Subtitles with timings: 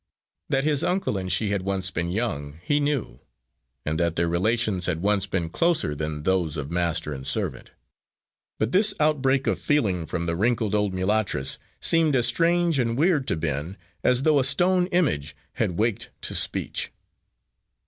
[0.49, 3.19] That his uncle and she had once been young he knew,
[3.85, 7.69] and that their relations had once been closer than those of master and servant;
[8.57, 13.27] but this outbreak of feeling from the wrinkled old mulattress seemed as strange and weird
[13.27, 16.89] to Ben as though a stone image had waked to speech.